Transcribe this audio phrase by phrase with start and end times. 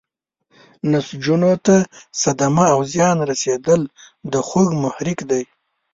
[0.91, 1.75] نسجونو ته
[2.21, 3.81] صدمه او زیان رسیدل
[4.31, 5.43] د خوږ محرک دی.